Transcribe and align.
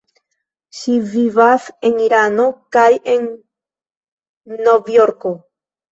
Ŝi 0.77 0.93
vivas 1.09 1.67
en 1.89 2.01
Irano 2.07 2.47
kaj 2.77 2.87
en 3.15 3.27
Novjorko. 4.65 5.37